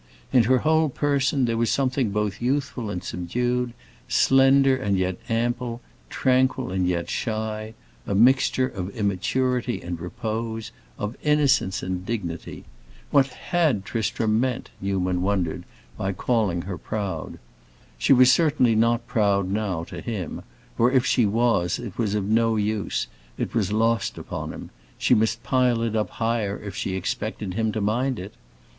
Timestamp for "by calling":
15.99-16.63